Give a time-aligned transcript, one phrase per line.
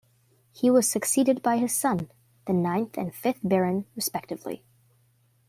[0.51, 2.09] He was succeeded by his son,
[2.47, 4.63] the ninth and fifth Baron respectively.